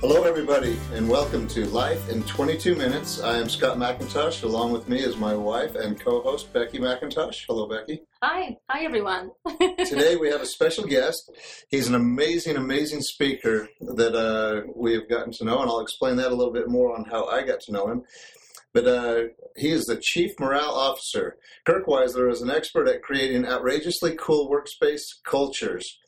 [0.00, 3.18] Hello, everybody, and welcome to Life in 22 Minutes.
[3.22, 4.42] I am Scott McIntosh.
[4.42, 7.46] Along with me is my wife and co host, Becky McIntosh.
[7.48, 8.02] Hello, Becky.
[8.22, 8.58] Hi.
[8.68, 9.30] Hi, everyone.
[9.58, 11.32] Today we have a special guest.
[11.70, 16.16] He's an amazing, amazing speaker that uh, we have gotten to know, and I'll explain
[16.16, 18.02] that a little bit more on how I got to know him.
[18.74, 19.22] But uh,
[19.56, 21.38] he is the Chief Morale Officer.
[21.64, 25.98] Kirk Weisler is an expert at creating outrageously cool workspace cultures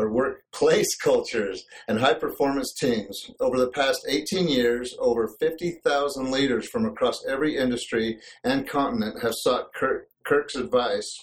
[0.00, 3.30] or workplace cultures and high performance teams.
[3.40, 9.34] Over the past 18 years, over 50,000 leaders from across every industry and continent have
[9.34, 11.14] sought Kirk, Kirk's advice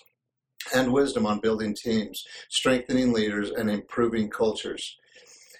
[0.73, 4.97] and wisdom on building teams, strengthening leaders, and improving cultures.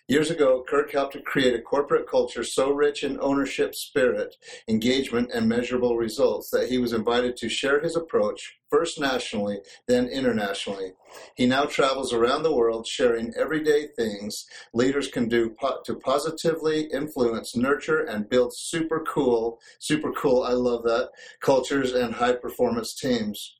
[0.10, 5.32] Years ago, Kirk helped to create a corporate culture so rich in ownership spirit, engagement,
[5.34, 10.94] and measurable results that he was invited to share his approach, first nationally, then internationally.
[11.36, 16.84] He now travels around the world sharing everyday things leaders can do po- to positively
[16.84, 21.10] influence, nurture, and build super cool, super cool, I love that,
[21.42, 23.57] cultures and high performance teams.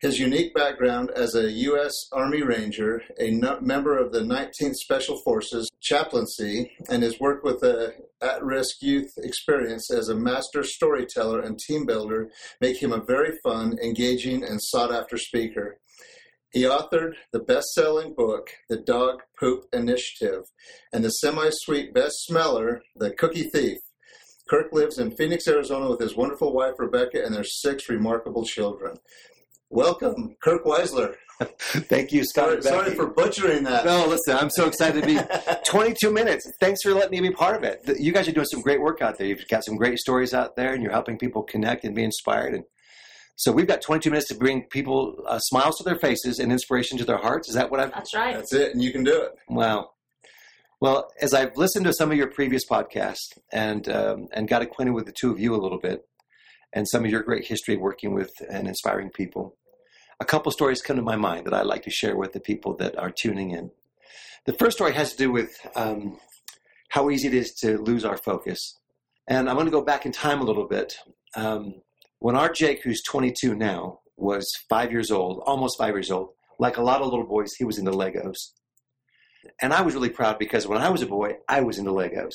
[0.00, 1.92] His unique background as a U.S.
[2.12, 7.66] Army Ranger, a member of the 19th Special Forces chaplaincy, and his work with uh,
[7.66, 13.02] the at risk youth experience as a master storyteller and team builder make him a
[13.04, 15.80] very fun, engaging, and sought after speaker.
[16.52, 20.44] He authored the best selling book, The Dog Poop Initiative,
[20.92, 23.78] and the semi sweet best smeller, The Cookie Thief.
[24.48, 28.96] Kirk lives in Phoenix, Arizona with his wonderful wife, Rebecca, and their six remarkable children.
[29.70, 31.14] Welcome, Kirk Weisler.
[31.40, 32.62] Thank you, Scott.
[32.62, 33.84] Sorry, sorry, for butchering that.
[33.84, 35.20] No, listen, I'm so excited to be
[35.66, 36.50] 22 minutes.
[36.58, 37.82] Thanks for letting me be part of it.
[38.00, 39.26] You guys are doing some great work out there.
[39.26, 42.54] You've got some great stories out there, and you're helping people connect and be inspired.
[42.54, 42.64] And
[43.36, 46.98] so we've got 22 minutes to bring people uh, smiles to their faces and inspiration
[46.98, 47.48] to their hearts.
[47.48, 47.92] Is that what I've?
[47.92, 48.34] That's right.
[48.34, 49.32] That's it, and you can do it.
[49.48, 49.90] Wow.
[50.80, 54.94] Well, as I've listened to some of your previous podcasts and um, and got acquainted
[54.94, 56.04] with the two of you a little bit,
[56.72, 59.56] and some of your great history working with and inspiring people,
[60.20, 62.74] a couple stories come to my mind that I'd like to share with the people
[62.76, 63.70] that are tuning in.
[64.46, 66.18] The first story has to do with um,
[66.88, 68.78] how easy it is to lose our focus.
[69.26, 70.96] And I'm going to go back in time a little bit.
[71.36, 71.82] Um,
[72.18, 76.76] when our Jake, who's 22 now, was five years old, almost five years old, like
[76.76, 78.38] a lot of little boys, he was into Legos.
[79.62, 82.34] And I was really proud because when I was a boy, I was into Legos.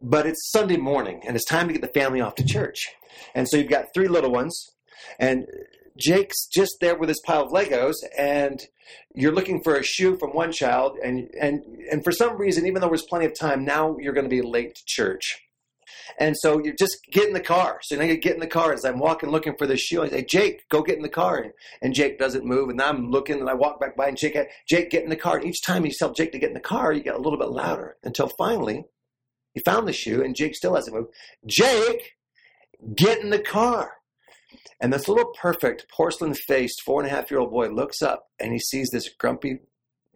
[0.00, 2.88] But it's Sunday morning and it's time to get the family off to church.
[3.34, 4.70] And so you've got three little ones.
[5.18, 5.46] And
[5.96, 8.60] Jake's just there with his pile of Legos, and
[9.14, 12.80] you're looking for a shoe from one child, and and and for some reason, even
[12.80, 15.40] though there's plenty of time, now you're going to be late to church.
[16.18, 17.78] And so you just get in the car.
[17.82, 20.02] So now you get in the car as I'm walking looking for the shoe.
[20.02, 21.52] I say, Jake, go get in the car.
[21.82, 22.68] And Jake doesn't move.
[22.68, 24.36] And I'm looking and I walk back by and Jake,
[24.68, 25.36] Jake, get in the car.
[25.36, 27.38] And each time you tell Jake to get in the car, you get a little
[27.38, 28.84] bit louder until finally
[29.54, 31.14] you found the shoe and Jake still hasn't moved.
[31.46, 32.16] Jake,
[32.94, 33.92] get in the car.
[34.80, 38.26] And this little perfect porcelain faced four and a half year old boy looks up
[38.38, 39.60] and he sees this grumpy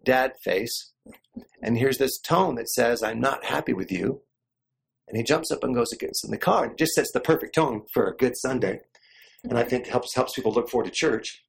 [0.03, 0.91] dad face
[1.61, 4.21] and hears this tone that says, I'm not happy with you.
[5.07, 7.19] And he jumps up and goes gets in the car and it just sets the
[7.19, 8.81] perfect tone for a good Sunday.
[9.43, 11.43] And I think helps helps people look forward to church.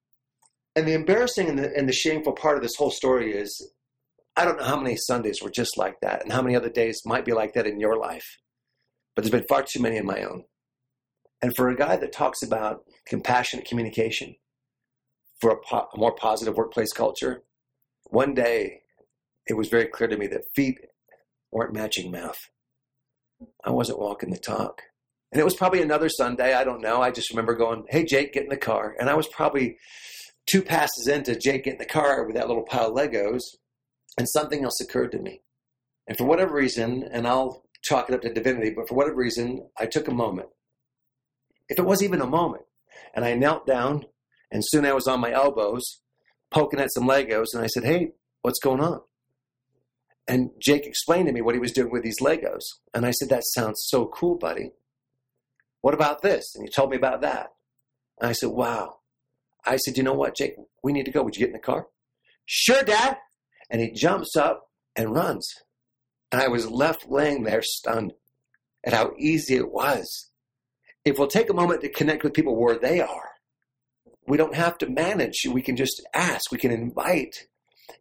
[0.76, 3.72] And the embarrassing and the, and the shameful part of this whole story is
[4.36, 7.02] I don't know how many Sundays were just like that and how many other days
[7.04, 8.38] might be like that in your life.
[9.14, 10.44] But there's been far too many in my own.
[11.42, 14.36] And for a guy that talks about compassionate communication,
[15.40, 17.42] for a, po- a more positive workplace culture,
[18.04, 18.82] one day
[19.46, 20.78] it was very clear to me that feet
[21.50, 22.38] weren't matching mouth.
[23.64, 24.82] I wasn't walking the talk.
[25.32, 27.00] And it was probably another Sunday, I don't know.
[27.00, 28.94] I just remember going, hey, Jake, get in the car.
[28.98, 29.78] And I was probably
[30.46, 33.42] two passes into Jake get in the car with that little pile of Legos,
[34.18, 35.42] and something else occurred to me.
[36.06, 39.68] And for whatever reason, and I'll chalk it up to divinity, but for whatever reason,
[39.78, 40.48] I took a moment
[41.70, 42.64] if it was even a moment.
[43.14, 44.04] And I knelt down,
[44.50, 46.00] and soon I was on my elbows,
[46.50, 48.10] poking at some Legos, and I said, Hey,
[48.42, 49.00] what's going on?
[50.28, 52.62] And Jake explained to me what he was doing with these Legos.
[52.92, 54.72] And I said, That sounds so cool, buddy.
[55.80, 56.52] What about this?
[56.54, 57.52] And he told me about that.
[58.20, 58.98] And I said, Wow.
[59.64, 60.56] I said, You know what, Jake?
[60.82, 61.22] We need to go.
[61.22, 61.86] Would you get in the car?
[62.44, 63.16] Sure, Dad.
[63.70, 65.48] And he jumps up and runs.
[66.32, 68.12] And I was left laying there stunned
[68.84, 70.30] at how easy it was.
[71.04, 73.30] If we'll take a moment to connect with people where they are,
[74.26, 75.46] we don't have to manage.
[75.50, 77.46] We can just ask, we can invite,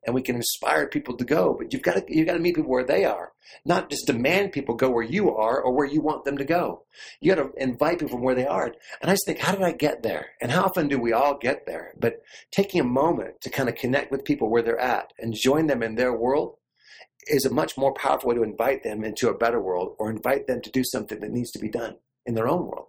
[0.06, 1.56] and we can inspire people to go.
[1.58, 3.29] But you've got to you've got to meet people where they are,
[3.66, 6.84] not just demand people go where you are or where you want them to go.
[7.20, 8.74] You got to invite people from where they are.
[9.02, 10.28] And I just think, how did I get there?
[10.42, 11.94] And how often do we all get there?
[12.00, 12.22] But
[12.52, 15.84] taking a moment to kind of connect with people where they're at and join them
[15.84, 16.58] in their world
[17.28, 20.48] is a much more powerful way to invite them into a better world or invite
[20.48, 22.88] them to do something that needs to be done in their own world.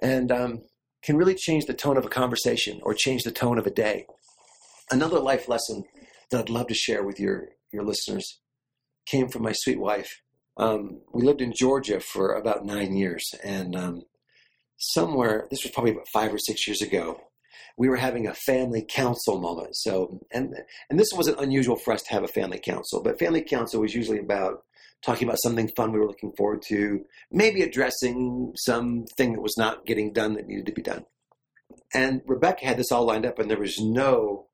[0.00, 0.62] And um,
[1.02, 4.06] can really change the tone of a conversation or change the tone of a day.
[4.90, 5.84] Another life lesson
[6.30, 8.40] that I'd love to share with your, your listeners
[9.10, 10.22] came from my sweet wife.
[10.56, 14.02] Um, we lived in Georgia for about nine years, and um,
[14.76, 17.20] somewhere, this was probably about five or six years ago,
[17.76, 19.76] we were having a family council moment.
[19.76, 20.54] So, and
[20.90, 23.94] and this wasn't unusual for us to have a family council, but family council was
[23.94, 24.64] usually about
[25.00, 29.86] talking about something fun we were looking forward to, maybe addressing something that was not
[29.86, 31.04] getting done that needed to be done.
[31.94, 34.48] And Rebecca had this all lined up, and there was no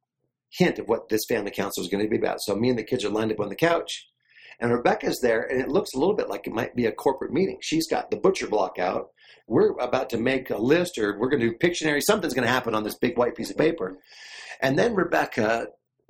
[0.50, 2.42] hint of what this family council was going to be about.
[2.42, 4.06] So me and the kids are lined up on the couch,
[4.64, 7.34] and Rebecca's there, and it looks a little bit like it might be a corporate
[7.34, 7.58] meeting.
[7.60, 9.10] She's got the butcher block out.
[9.46, 12.00] We're about to make a list, or we're going to do Pictionary.
[12.00, 13.98] Something's going to happen on this big white piece of paper.
[14.62, 15.66] And then Rebecca,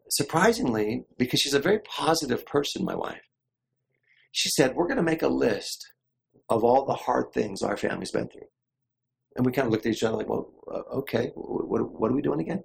[0.09, 3.23] surprisingly, because she's a very positive person, my wife,
[4.31, 5.85] she said, We're going to make a list
[6.49, 8.47] of all the hard things our family's been through.
[9.35, 12.15] And we kind of looked at each other like, Well, uh, okay, what, what are
[12.15, 12.62] we doing again?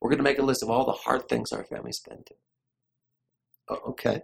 [0.00, 3.78] We're going to make a list of all the hard things our family's been through.
[3.90, 4.22] Okay.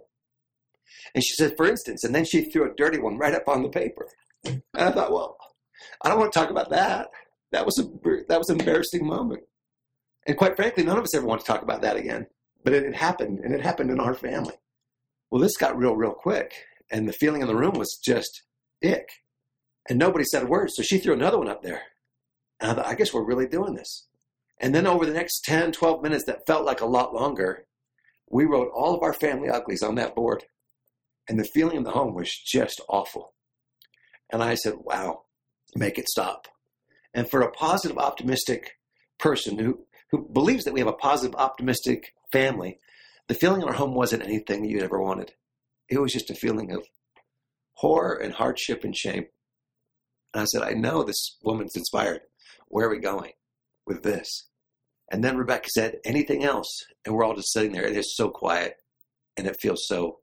[1.13, 3.63] And she said, for instance, and then she threw a dirty one right up on
[3.63, 4.07] the paper.
[4.45, 5.37] And I thought, well,
[6.03, 7.09] I don't want to talk about that.
[7.51, 7.83] That was a
[8.27, 9.41] that was an embarrassing moment.
[10.27, 12.27] And quite frankly, none of us ever want to talk about that again.
[12.63, 14.55] But it had happened, and it happened in our family.
[15.31, 16.53] Well, this got real, real quick
[16.91, 18.43] and the feeling in the room was just
[18.83, 19.09] ick.
[19.89, 21.81] And nobody said a word, so she threw another one up there.
[22.59, 24.07] And I thought, I guess we're really doing this.
[24.59, 27.65] And then over the next 10, 12 minutes that felt like a lot longer,
[28.29, 30.43] we wrote all of our family uglies on that board.
[31.29, 33.33] And the feeling in the home was just awful.
[34.31, 35.25] And I said, wow,
[35.75, 36.47] make it stop.
[37.13, 38.71] And for a positive, optimistic
[39.19, 42.79] person who, who believes that we have a positive, optimistic family,
[43.27, 45.33] the feeling in our home wasn't anything that you ever wanted.
[45.87, 46.83] It was just a feeling of
[47.73, 49.27] horror and hardship and shame.
[50.33, 52.21] And I said, I know this woman's inspired.
[52.67, 53.33] Where are we going
[53.85, 54.47] with this?
[55.11, 56.85] And then Rebecca said, anything else?
[57.05, 57.85] And we're all just sitting there.
[57.85, 58.75] It is so quiet
[59.37, 60.19] and it feels so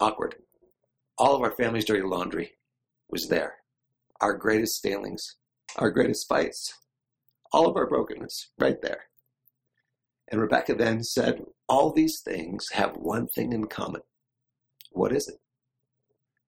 [0.00, 0.36] awkward.
[1.18, 2.52] All of our family's dirty laundry
[3.08, 3.56] was there.
[4.20, 5.36] Our greatest failings,
[5.76, 6.74] our greatest fights,
[7.52, 9.04] all of our brokenness right there.
[10.28, 14.02] And Rebecca then said, All these things have one thing in common
[14.90, 15.36] what is it?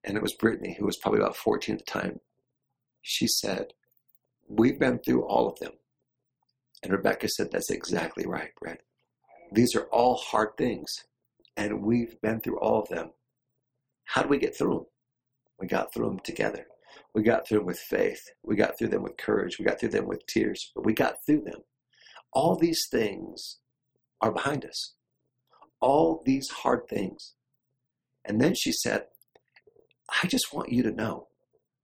[0.03, 2.19] And it was Brittany, who was probably about 14 at the time.
[3.01, 3.67] She said,
[4.47, 5.71] We've been through all of them.
[6.81, 8.81] And Rebecca said, That's exactly right, Brett.
[9.51, 11.05] These are all hard things,
[11.55, 13.11] and we've been through all of them.
[14.05, 14.85] How do we get through them?
[15.59, 16.65] We got through them together.
[17.13, 18.21] We got through them with faith.
[18.43, 19.57] We got through them with courage.
[19.59, 21.61] We got through them with tears, but we got through them.
[22.31, 23.59] All these things
[24.21, 24.93] are behind us.
[25.79, 27.33] All these hard things
[28.25, 29.05] and then she said,
[30.23, 31.27] I just want you to know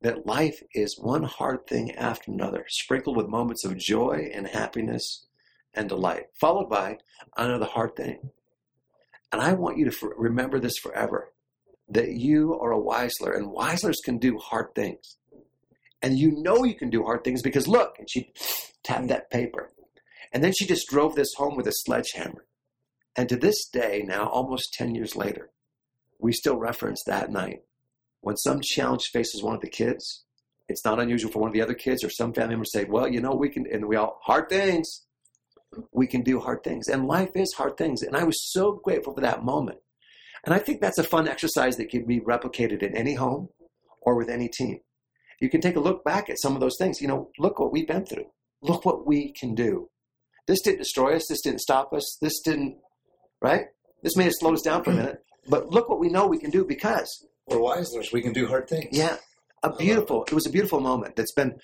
[0.01, 5.25] that life is one hard thing after another, sprinkled with moments of joy and happiness
[5.73, 6.97] and delight, followed by
[7.35, 8.31] another hard thing.
[9.31, 11.33] And I want you to remember this forever
[11.89, 15.17] that you are a Weisler, and Weislers can do hard things.
[16.01, 18.31] And you know you can do hard things because look, and she
[18.84, 19.72] tapped that paper.
[20.31, 22.46] And then she just drove this home with a sledgehammer.
[23.15, 25.50] And to this day, now almost 10 years later,
[26.19, 27.63] we still reference that night.
[28.22, 30.24] When some challenge faces one of the kids,
[30.67, 32.86] it's not unusual for one of the other kids or some family members to say,
[32.86, 35.05] Well, you know, we can, and we all, hard things.
[35.91, 36.88] We can do hard things.
[36.88, 38.01] And life is hard things.
[38.01, 39.79] And I was so grateful for that moment.
[40.46, 43.50] And I think that's a fun exercise that can be replicated in any home
[44.01, 44.79] or with any team.
[45.41, 47.01] You can take a look back at some of those things.
[47.01, 48.27] You know, look what we've been through.
[48.62, 49.89] Look what we can do.
[50.48, 51.27] This didn't destroy us.
[51.29, 52.17] This didn't stop us.
[52.22, 52.77] This didn't,
[53.41, 53.65] right?
[54.03, 55.24] This may have slowed us down for a minute.
[55.48, 58.12] But look what we know we can do because we're Weislers.
[58.12, 58.98] We can do hard things.
[58.98, 59.17] Yeah,
[59.63, 60.24] a beautiful.
[60.24, 61.15] It was a beautiful moment.
[61.15, 61.60] That's been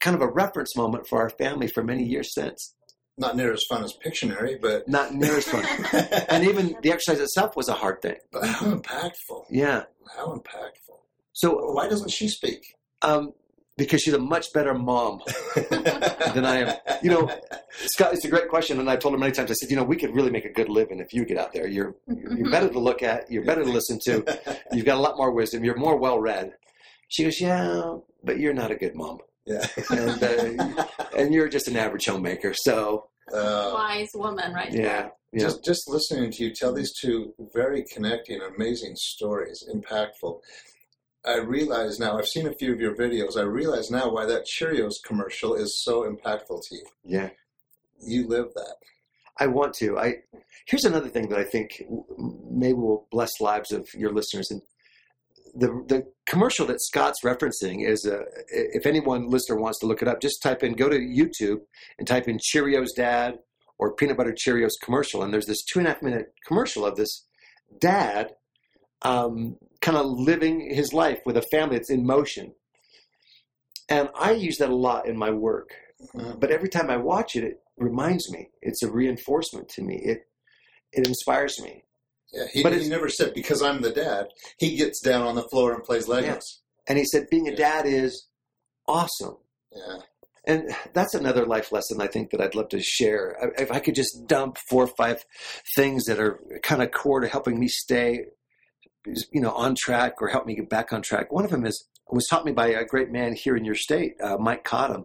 [0.00, 2.74] kind of a reference moment for our family for many years since.
[3.18, 5.64] Not near as fun as Pictionary, but not near as fun.
[6.28, 8.16] and even the exercise itself was a hard thing.
[8.30, 9.46] But how impactful!
[9.50, 9.84] Yeah,
[10.16, 10.98] how impactful.
[11.32, 12.76] So why doesn't she speak?
[13.02, 13.32] Um,
[13.76, 15.20] because she's a much better mom
[15.70, 16.76] than I am.
[17.02, 17.30] You know,
[17.86, 19.50] Scott, it's a great question, and I've told her many times.
[19.50, 21.52] I said, you know, we could really make a good living if you get out
[21.52, 21.66] there.
[21.66, 23.30] You're you're better to look at.
[23.30, 24.24] You're better to listen to.
[24.72, 25.64] You've got a lot more wisdom.
[25.64, 26.54] You're more well read.
[27.08, 29.66] She goes, yeah, but you're not a good mom, Yeah.
[29.90, 30.84] and uh,
[31.16, 32.52] and you're just an average homemaker.
[32.54, 34.72] So Uh, Wise woman, right?
[34.72, 35.40] yeah, yeah.
[35.44, 40.40] Just just listening to you tell these two very connecting, amazing stories, impactful.
[41.26, 42.16] I realize now.
[42.18, 43.36] I've seen a few of your videos.
[43.36, 46.86] I realize now why that Cheerios commercial is so impactful to you.
[47.04, 47.30] yeah.
[48.00, 48.76] You live that.
[49.40, 49.98] I want to.
[49.98, 50.08] I
[50.66, 51.82] here's another thing that I think
[52.62, 54.50] maybe will bless lives of your listeners.
[54.52, 54.62] And
[55.54, 58.22] the the commercial that Scott's referencing is uh, a.
[58.50, 61.60] If anyone listener wants to look it up, just type in go to YouTube
[61.98, 63.38] and type in Cheerios Dad
[63.78, 66.96] or peanut butter Cheerios commercial, and there's this two and a half minute commercial of
[66.96, 67.26] this
[67.80, 68.34] dad,
[69.02, 72.54] um, kind of living his life with a family that's in motion.
[73.88, 75.70] And I use that a lot in my work
[76.02, 76.20] mm-hmm.
[76.20, 78.50] uh, but every time I watch it, it reminds me.
[78.60, 79.96] It's a reinforcement to me.
[79.96, 80.22] It
[80.92, 81.84] it inspires me.
[82.32, 84.28] Yeah, he, But he never said because I'm the dad.
[84.58, 86.42] He gets down on the floor and plays Legos.
[86.86, 87.56] And he said, being a Yeah.
[87.56, 88.28] dad is
[88.86, 89.38] awesome.
[89.74, 89.98] Yeah,
[90.46, 93.52] And that's another life lesson I think that I'd love to share.
[93.58, 95.24] If I could just dump four or five
[95.76, 98.26] things that are kind of core to helping me stay,
[99.32, 101.32] you know, on track or help me get back on track.
[101.32, 104.14] One of them is was taught me by a great man here in your state,
[104.22, 105.04] uh, Mike Cottom.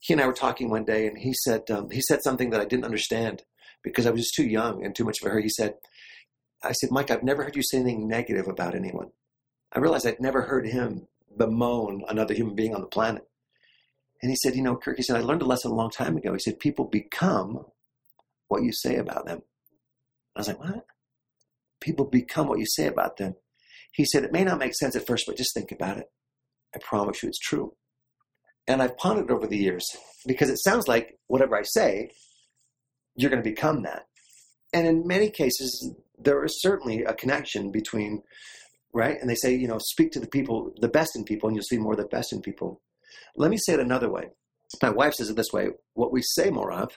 [0.00, 2.60] He and I were talking one day, and he said um, he said something that
[2.60, 3.44] I didn't understand
[3.84, 5.42] because I was just too young and too much of a hurry.
[5.44, 5.74] He said,
[6.62, 9.10] "I said, Mike, I've never heard you say anything negative about anyone.
[9.72, 13.26] I realized I'd never heard him bemoan another human being on the planet."
[14.22, 16.16] And he said, You know, Kirk, he said, I learned a lesson a long time
[16.16, 16.32] ago.
[16.32, 17.64] He said, People become
[18.48, 19.42] what you say about them.
[20.36, 20.86] I was like, What?
[21.80, 23.36] People become what you say about them.
[23.92, 26.10] He said, It may not make sense at first, but just think about it.
[26.74, 27.74] I promise you it's true.
[28.66, 29.84] And I've pondered over the years
[30.26, 32.10] because it sounds like whatever I say,
[33.16, 34.06] you're going to become that.
[34.72, 38.22] And in many cases, there is certainly a connection between,
[38.92, 39.20] right?
[39.20, 41.64] And they say, you know, speak to the people, the best in people, and you'll
[41.64, 42.80] see more of the best in people.
[43.36, 44.30] Let me say it another way.
[44.82, 46.92] My wife says it this way what we say more of,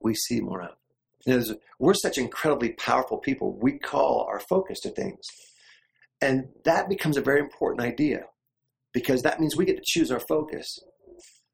[0.00, 0.76] we see more of.
[1.26, 3.58] Is we're such incredibly powerful people.
[3.58, 5.20] We call our focus to things.
[6.20, 8.24] And that becomes a very important idea
[8.92, 10.78] because that means we get to choose our focus.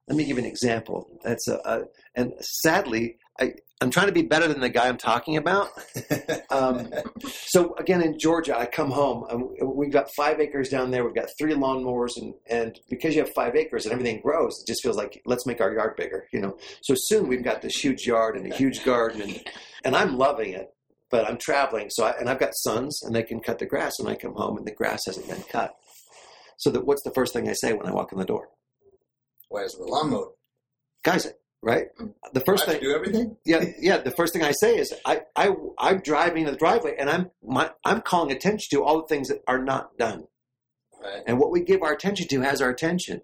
[0.09, 1.09] Let me give you an example.
[1.25, 1.81] That's a, a
[2.15, 5.69] and sadly, I, I'm trying to be better than the guy I'm talking about.
[6.49, 6.88] Um,
[7.29, 9.26] so again, in Georgia, I come home.
[9.29, 11.05] and We've got five acres down there.
[11.05, 14.67] We've got three lawnmowers, and and because you have five acres and everything grows, it
[14.67, 16.26] just feels like let's make our yard bigger.
[16.33, 16.57] You know.
[16.83, 19.43] So soon we've got this huge yard and a huge garden, and
[19.85, 20.71] and I'm loving it.
[21.11, 23.93] But I'm traveling, so I, and I've got sons, and they can cut the grass
[24.00, 25.75] when I come home, and the grass hasn't been cut.
[26.57, 28.49] So that what's the first thing I say when I walk in the door,
[29.50, 30.29] Why is the lawn mowed?
[31.05, 31.31] guys?
[31.64, 31.87] Right.
[31.99, 32.12] Mm.
[32.35, 32.80] The first I thing.
[32.80, 33.30] to do everything.
[33.30, 33.37] Mhm.
[33.47, 33.97] yeah, yeah.
[33.99, 37.30] The first thing I say is I, I, I'm driving in the driveway, and I'm,
[37.42, 40.25] my, I'm calling attention to all the things that are not done,
[41.02, 41.23] Right.
[41.26, 43.23] and what we give our attention to has our attention.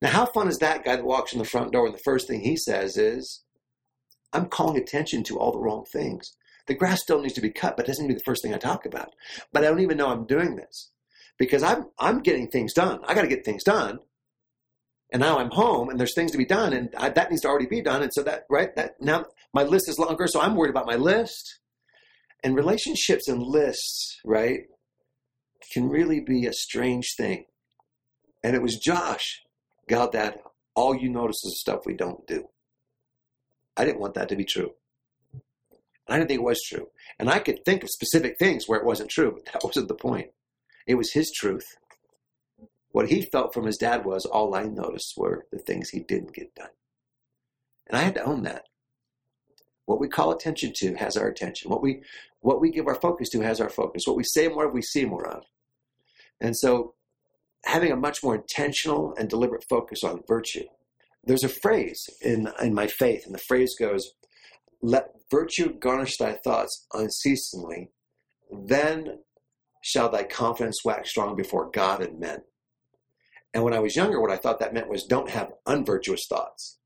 [0.00, 2.28] Now, how fun is that guy that walks in the front door, and the first
[2.28, 3.42] thing he says is,
[4.32, 6.36] "I'm calling attention to all the wrong things.
[6.66, 8.42] The grass still needs to be cut, but it doesn't need to be the first
[8.42, 9.14] thing I talk about.
[9.52, 10.90] But I don't even know I'm doing this
[11.38, 13.00] because I'm, I'm getting things done.
[13.08, 13.98] I got to get things done."
[15.12, 17.48] And now I'm home, and there's things to be done, and I, that needs to
[17.48, 18.02] already be done.
[18.02, 20.96] And so that right that now my list is longer, so I'm worried about my
[20.96, 21.58] list.
[22.42, 24.60] And relationships and lists, right,
[25.72, 27.44] can really be a strange thing.
[28.42, 29.42] And it was Josh,
[29.88, 30.40] God, that
[30.74, 32.48] all you notice is stuff we don't do.
[33.76, 34.72] I didn't want that to be true.
[36.08, 36.88] I didn't think it was true.
[37.18, 39.94] And I could think of specific things where it wasn't true, but that wasn't the
[39.94, 40.30] point.
[40.86, 41.66] It was his truth.
[42.92, 46.34] What he felt from his dad was all I noticed were the things he didn't
[46.34, 46.70] get done.
[47.86, 48.64] And I had to own that.
[49.86, 51.70] What we call attention to has our attention.
[51.70, 52.02] What we
[52.40, 54.04] what we give our focus to has our focus.
[54.06, 55.44] What we say more of, we see more of.
[56.40, 56.94] And so
[57.64, 60.64] having a much more intentional and deliberate focus on virtue.
[61.24, 64.12] There's a phrase in in my faith, and the phrase goes,
[64.80, 67.90] Let virtue garnish thy thoughts unceasingly,
[68.50, 69.18] then
[69.82, 72.42] shall thy confidence wax strong before God and men.
[73.52, 76.78] And when I was younger, what I thought that meant was don't have unvirtuous thoughts.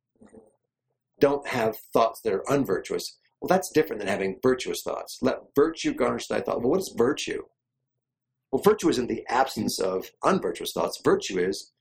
[1.20, 3.18] Don't have thoughts that are unvirtuous.
[3.40, 5.18] Well, that's different than having virtuous thoughts.
[5.20, 6.60] Let virtue garnish thy thought.
[6.60, 7.42] Well, what is virtue?
[8.50, 11.00] Well, virtue isn't the absence of unvirtuous thoughts.
[11.04, 11.72] Virtue is,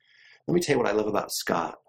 [0.47, 1.79] let me tell you what I love about Scott.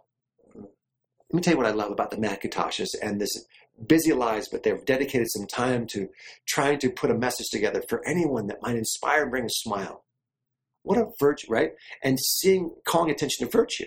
[0.55, 3.45] Let me tell you what I love about the McIntoshes and this
[3.87, 6.09] busy lives, but they've dedicated some time to
[6.47, 10.05] trying to put a message together for anyone that might inspire and bring a smile.
[10.85, 11.73] What a virtue, right?
[12.05, 13.87] And seeing, calling attention to virtue.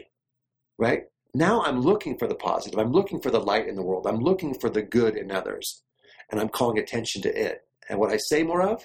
[0.77, 1.03] right?
[1.33, 2.79] Now I'm looking for the positive.
[2.79, 4.07] I'm looking for the light in the world.
[4.07, 5.83] I'm looking for the good in others.
[6.31, 7.61] And I'm calling attention to it.
[7.89, 8.83] And what I say more of,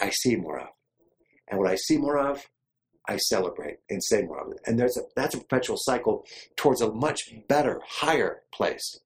[0.00, 0.68] I see more of.
[1.48, 2.46] And what I see more of,
[3.08, 4.60] I celebrate and say more of it.
[4.66, 6.24] And there's a, that's a perpetual cycle
[6.56, 9.00] towards a much better, higher place.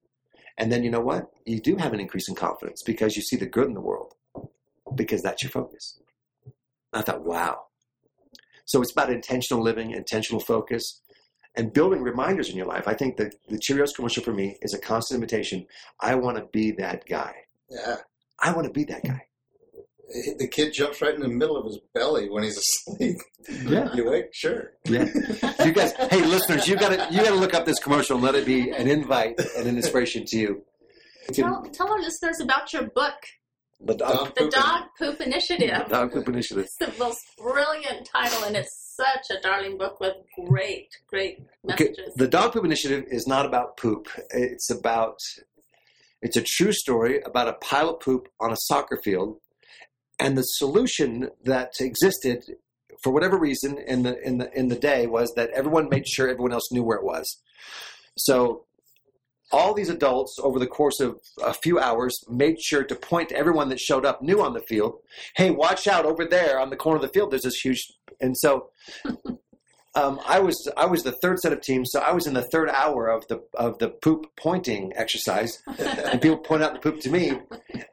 [0.59, 1.31] And then you know what?
[1.47, 4.15] You do have an increase in confidence because you see the good in the world
[4.95, 6.01] because that's your focus.
[6.93, 7.63] I thought, wow.
[8.67, 11.01] So it's about intentional living, intentional focus,
[11.57, 12.87] and building reminders in your life.
[12.87, 15.67] I think that the Cheerios commercial for me is a constant invitation.
[16.01, 17.35] I want to be that guy.
[17.71, 17.97] Yeah.
[18.39, 19.23] I want to be that guy.
[20.39, 23.17] The kid jumps right in the middle of his belly when he's asleep.
[23.49, 23.93] Yeah.
[23.95, 24.27] You wake?
[24.33, 24.73] Sure.
[24.85, 25.07] Yeah.
[25.65, 28.25] You guys, hey, listeners, you got to you got to look up this commercial and
[28.25, 30.63] let it be an invite and an inspiration to you.
[31.33, 33.15] Tell, tell our listeners about your book,
[33.81, 35.71] The dog, The Poop Dog Poop Initiative.
[35.89, 36.65] the dog poop initiative.
[36.65, 40.15] It's the most brilliant title, and it's such a darling book with
[40.49, 41.41] great, great
[41.71, 42.15] Okay, messages.
[42.17, 44.09] the dog poop initiative is not about poop.
[44.31, 45.19] It's about
[46.23, 49.39] it's a true story about a pile of poop on a soccer field,
[50.19, 52.45] and the solution that existed
[53.03, 56.29] for whatever reason in the in the in the day was that everyone made sure
[56.29, 57.41] everyone else knew where it was.
[58.17, 58.65] So
[59.53, 63.37] all these adults over the course of a few hours made sure to point to
[63.37, 64.99] everyone that showed up new on the field.
[65.35, 67.31] Hey watch out over there on the corner of the field.
[67.31, 68.71] There's this huge and so
[69.95, 72.43] um, I was I was the third set of teams, so I was in the
[72.43, 77.01] third hour of the of the poop pointing exercise, and people point out the poop
[77.01, 77.39] to me,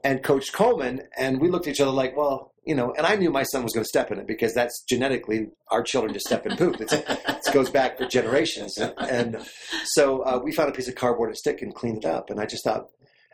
[0.04, 3.16] and Coach Coleman, and we looked at each other like, well, you know, and I
[3.16, 6.28] knew my son was going to step in it because that's genetically our children just
[6.28, 6.80] step in poop.
[6.80, 9.38] It's, it goes back for generations, and
[9.86, 12.40] so uh, we found a piece of cardboard and stick and cleaned it up, and
[12.40, 12.88] I just thought,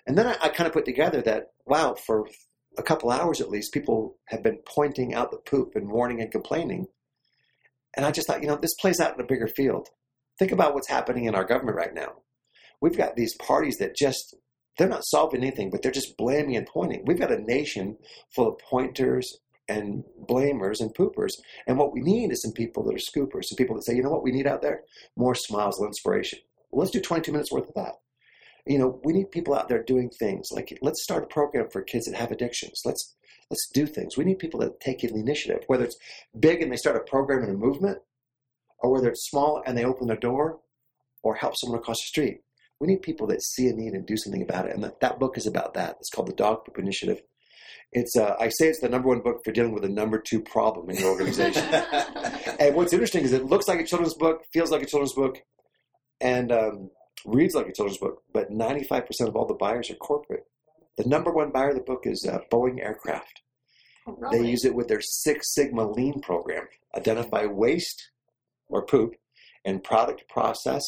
[0.07, 2.25] and then I, I kind of put together that wow, for
[2.77, 6.31] a couple hours at least, people have been pointing out the poop and warning and
[6.31, 6.88] complaining.
[7.95, 9.89] And I just thought, you know, this plays out in a bigger field.
[10.38, 12.13] Think about what's happening in our government right now.
[12.81, 14.36] We've got these parties that just,
[14.79, 17.03] they're not solving anything, but they're just blaming and pointing.
[17.05, 17.98] We've got a nation
[18.33, 21.33] full of pointers and blamers and poopers.
[21.67, 24.01] And what we need is some people that are scoopers, some people that say, you
[24.01, 24.83] know what we need out there?
[25.18, 26.39] More smiles and inspiration.
[26.72, 27.96] Well, let's do 22 minutes worth of that.
[28.65, 31.81] You know, we need people out there doing things like let's start a program for
[31.81, 32.81] kids that have addictions.
[32.85, 33.15] Let's
[33.50, 34.15] let's do things.
[34.15, 35.98] We need people that take the initiative, whether it's
[36.39, 38.00] big and they start a program and a movement,
[38.79, 40.59] or whether it's small and they open their door
[41.24, 42.42] or help someone across the street.
[42.79, 44.74] We need people that see a need and do something about it.
[44.74, 45.98] And that, that book is about that.
[46.00, 47.22] It's called the Dog Poop Initiative.
[47.92, 50.42] It's uh, I say it's the number one book for dealing with the number two
[50.42, 51.63] problem in your organization.
[52.59, 55.39] and what's interesting is it looks like a children's book, feels like a children's book,
[56.22, 56.92] and um,
[57.25, 58.22] reads like a children's book.
[58.31, 60.44] But 95% of all the buyers are corporate.
[60.98, 63.42] The number one buyer of the book is uh, Boeing Aircraft.
[64.05, 64.37] Really?
[64.37, 66.68] They use it with their Six Sigma Lean program.
[66.96, 68.11] Identify waste
[68.68, 69.15] or poop
[69.65, 70.83] and product process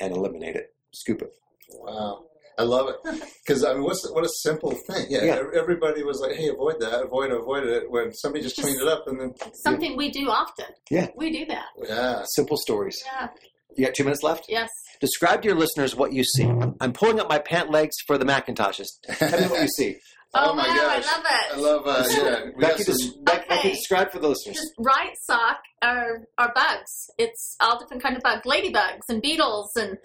[0.00, 0.73] and eliminate it.
[0.94, 1.32] Scoop it.
[1.72, 2.24] Wow.
[2.56, 5.06] I love it because I mean, what's what a simple thing.
[5.08, 5.42] Yeah, Yeah.
[5.56, 8.86] everybody was like, "Hey, avoid that, avoid, avoid it." When somebody just Just- cleaned it
[8.88, 10.66] up, and then Something we do often.
[10.90, 11.08] Yeah.
[11.16, 11.66] We do that.
[11.88, 13.02] yeah, Simple stories.
[13.04, 13.28] Yeah.
[13.76, 14.46] You got two minutes left?
[14.48, 14.68] Yes.
[15.00, 16.44] Describe to your listeners what you see.
[16.80, 18.86] I'm pulling up my pant legs for the McIntoshes.
[19.18, 19.96] Tell me what you see.
[20.36, 21.04] Oh, Oh my wow, gosh.
[21.06, 21.52] I love it.
[21.52, 22.44] I love uh, yeah.
[22.56, 24.58] We got Becky, some, des- Becky, Becky, describe for the listeners.
[24.58, 26.90] His right sock are are bugs.
[27.18, 29.96] It's all different kind of bugs, ladybugs and beetles, and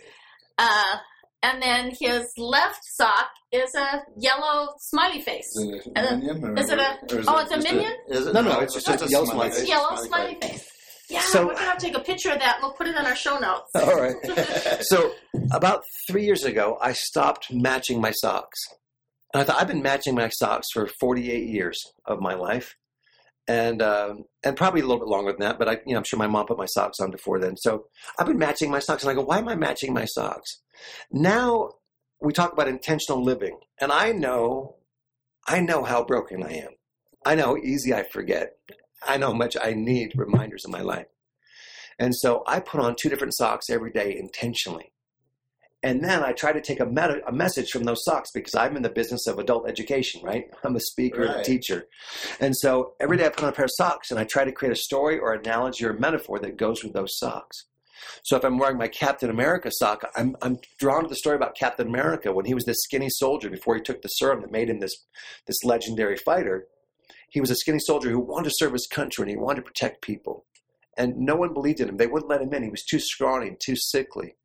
[0.60, 0.98] uh,
[1.42, 5.48] and then his left sock is a yellow smiley face.
[5.56, 6.44] is it Uh, a minion?
[6.46, 7.94] Or is it a- is oh, it it's a just minion?
[8.10, 8.34] is it?
[8.34, 9.68] No, no, it's just a yellow smiley face.
[9.68, 10.70] yellow smiley face.
[11.10, 13.16] Yeah, So- we're gonna take a picture of that and we'll put it in our
[13.16, 13.72] show notes.
[13.76, 14.16] All right.
[14.82, 15.14] So
[15.52, 18.60] about three years ago, I stopped matching my socks.
[19.34, 22.76] And I thought I've been matching my socks for 48 years of my life,
[23.50, 25.58] and um, and probably a little bit longer than that.
[25.58, 27.58] But I, you know, I'm sure my mom put my socks on before then.
[27.58, 27.86] So
[28.18, 30.62] I've been matching my socks, and I go, why am I matching my socks?
[31.12, 31.72] Now
[32.22, 34.76] we talk about intentional living, and I know,
[35.48, 36.70] I know how broken I am.
[37.26, 38.52] I know how easy I forget.
[39.06, 41.08] I know how much I need reminders in my life.
[41.98, 44.94] And so I put on two different socks every day intentionally.
[45.82, 48.76] And then I try to take a, meta, a message from those socks because I'm
[48.76, 50.50] in the business of adult education, right?
[50.64, 51.88] I'm a speaker and a teacher.
[52.40, 54.52] And so every day I put on a pair of socks and I try to
[54.52, 57.66] create a story or analogy or metaphor that goes with those socks.
[58.24, 61.56] So if I'm wearing my Captain America sock, I'm, I'm drawn to the story about
[61.58, 64.70] Captain America when he was this skinny soldier before he took the serum that made
[64.70, 65.06] him this,
[65.48, 66.68] this legendary fighter.
[67.30, 69.68] He was a skinny soldier who wanted to serve his country and he wanted to
[69.68, 70.46] protect people
[71.00, 71.98] and no one believed in him.
[71.98, 72.64] They wouldn't let him in.
[72.64, 74.36] He was too scrawny, too sickly.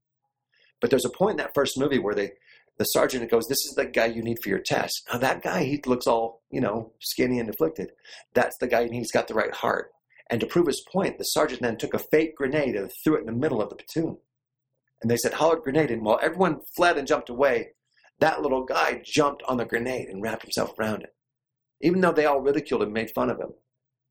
[0.80, 2.32] But there's a point in that first movie where they,
[2.78, 5.64] the sergeant goes, "This is the guy you need for your test." Now that guy,
[5.64, 7.92] he looks all you know, skinny and afflicted.
[8.34, 8.94] That's the guy and.
[8.94, 9.90] He's got the right heart.
[10.30, 13.20] And to prove his point, the sergeant then took a fake grenade and threw it
[13.20, 14.18] in the middle of the platoon.
[15.02, 17.74] and they said, "Hollered grenade!" And while everyone fled and jumped away,
[18.20, 21.14] that little guy jumped on the grenade and wrapped himself around it.
[21.80, 23.52] Even though they all ridiculed and made fun of him,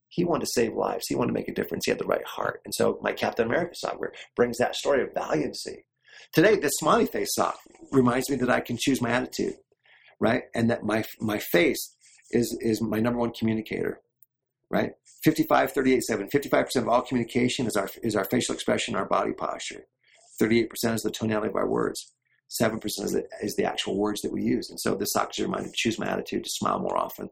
[0.10, 1.08] he wanted to save lives.
[1.08, 1.86] He wanted to make a difference.
[1.86, 2.62] He had the right heart.
[2.66, 3.98] And so my Captain America sock
[4.36, 5.86] brings that story of valiancy.
[6.32, 7.60] Today, this smiley face sock
[7.92, 9.56] reminds me that I can choose my attitude,
[10.20, 10.44] right?
[10.56, 11.96] And that my my face
[12.32, 14.02] is is my number one communicator,
[14.70, 14.94] right?
[15.24, 16.30] 55, 38, 7.
[16.34, 19.86] 55% of all communication is our is our facial expression, our body posture.
[20.42, 22.12] 38% is the tonality of our words.
[22.62, 24.70] 7% is the, is the actual words that we use.
[24.70, 27.30] And so this sock is a reminder to choose my attitude, to smile more often,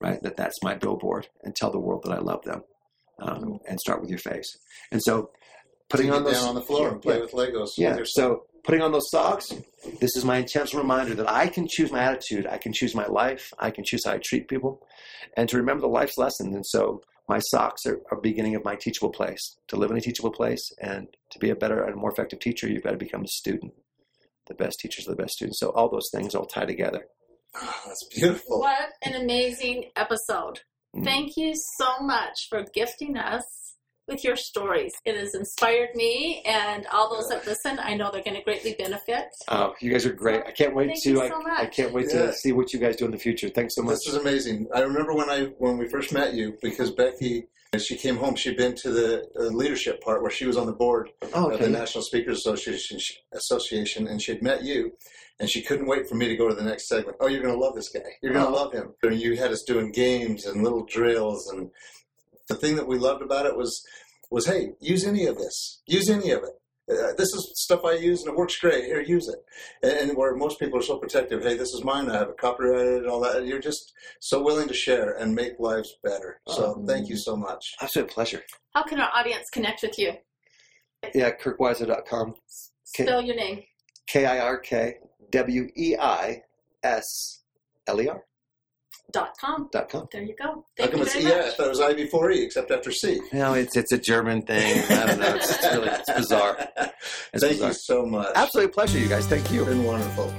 [0.00, 0.22] right?
[0.22, 2.64] That that's my billboard and tell the world that I love them.
[3.20, 4.56] Um, and start with your face.
[4.92, 5.30] And so
[5.88, 7.20] putting on those down on the floor and play yeah.
[7.20, 7.70] with Legos.
[7.76, 7.96] Yeah.
[7.96, 9.52] with So putting on those socks,
[10.00, 13.06] this is my intentional reminder that I can choose my attitude, I can choose my
[13.06, 14.86] life, I can choose how I treat people,
[15.36, 16.54] and to remember the life's lessons.
[16.54, 19.56] And so my socks are a beginning of my teachable place.
[19.68, 22.68] To live in a teachable place and to be a better and more effective teacher,
[22.68, 23.72] you've got to become a student.
[24.46, 25.60] The best teachers are the best students.
[25.60, 27.06] So all those things all tie together.
[27.54, 28.60] Oh, that's beautiful.
[28.60, 30.60] What an amazing episode.
[30.96, 31.04] Mm.
[31.04, 33.44] Thank you so much for gifting us
[34.08, 34.92] with your stories.
[35.04, 37.78] It has inspired me and all those that listen.
[37.80, 39.26] I know they're going to greatly benefit.
[39.48, 40.42] Oh, you guys are great.
[40.46, 41.72] I can't wait Thank to you I, so I much.
[41.76, 42.26] can't wait Yeah.
[42.26, 43.48] to see what you guys do in the future.
[43.48, 43.94] Thanks so much.
[43.96, 44.66] This is amazing.
[44.74, 48.34] I remember when I when we first met you because Becky, as she came home,
[48.34, 51.60] she'd been to the uh, leadership part where she was on the board Oh, of
[51.60, 51.68] the.
[51.68, 52.98] National Speakers Association,
[53.32, 54.92] Association, and she'd met you,
[55.38, 57.16] and she couldn't wait for me to go to the next segment.
[57.20, 58.00] Oh, you're going to love this guy.
[58.22, 58.54] You're going to Oh.
[58.54, 58.94] love him.
[59.02, 61.70] And you had us doing games and little drills, and
[62.48, 63.82] the thing that we loved about it was
[64.30, 65.80] was hey, use any of this.
[65.86, 66.50] Use any of it.
[66.90, 68.84] Uh, this is stuff I use and it works great.
[68.84, 69.38] Here, use it.
[69.82, 72.08] And, and where most people are so protective, hey, this is mine.
[72.10, 73.44] I have it copyrighted and all that.
[73.46, 76.40] You're just so willing to share and make lives better.
[76.48, 76.86] So Oh.
[76.86, 77.74] thank you so much.
[77.82, 78.42] Absolute pleasure.
[78.74, 80.12] How can our audience connect with you?
[81.14, 82.30] Yeah, kirkweisler.com.
[82.30, 83.04] Okay.
[83.04, 83.62] Spell your name.
[84.06, 84.96] K I R K
[85.30, 86.42] W E I
[86.82, 87.42] S
[87.86, 88.24] L E R
[89.10, 89.68] Dot com.
[89.72, 90.06] dot com.
[90.12, 90.44] There you go.
[90.44, 91.32] How Thank come you it's very E?
[91.32, 91.56] I much.
[91.56, 93.20] thought it was I before E, except after C.
[93.32, 94.84] No, it's it's a German thing.
[94.90, 95.34] I don't know.
[95.34, 96.68] It's, it's really it's bizarre.
[97.32, 97.68] It's Thank bizarre.
[97.68, 98.32] you so much.
[98.34, 99.26] Absolute pleasure, you guys.
[99.26, 99.64] Thank It's you.
[99.64, 100.32] been wonderful.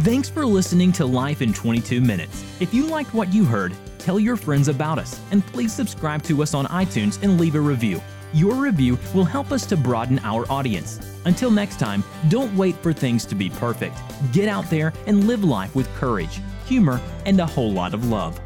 [0.00, 2.44] Thanks for listening to Life in 22 Minutes.
[2.60, 6.42] If you liked what you heard, tell your friends about us and please subscribe to
[6.42, 8.02] us on iTunes and leave a review.
[8.32, 10.98] Your review will help us to broaden our audience.
[11.26, 13.96] Until next time, don't wait for things to be perfect.
[14.32, 18.40] Get out there and live life with courage, humor, and a whole lot of love.